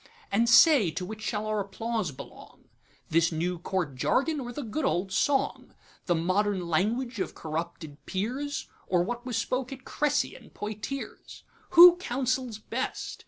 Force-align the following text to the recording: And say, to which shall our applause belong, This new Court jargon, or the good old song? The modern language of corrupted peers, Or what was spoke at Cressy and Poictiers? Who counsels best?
And 0.31 0.49
say, 0.49 0.89
to 0.89 1.05
which 1.05 1.21
shall 1.21 1.45
our 1.45 1.59
applause 1.59 2.11
belong, 2.11 2.69
This 3.09 3.31
new 3.31 3.59
Court 3.59 3.93
jargon, 3.93 4.39
or 4.39 4.51
the 4.51 4.63
good 4.63 4.83
old 4.83 5.11
song? 5.11 5.75
The 6.07 6.15
modern 6.15 6.67
language 6.67 7.19
of 7.19 7.35
corrupted 7.35 8.03
peers, 8.07 8.67
Or 8.87 9.03
what 9.03 9.27
was 9.27 9.37
spoke 9.37 9.71
at 9.71 9.85
Cressy 9.85 10.33
and 10.33 10.55
Poictiers? 10.55 11.43
Who 11.77 11.97
counsels 11.97 12.57
best? 12.57 13.19